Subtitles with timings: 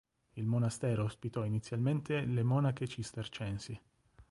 [0.33, 3.79] Il monastero ospitò inizialmente le Monache Cistercensi.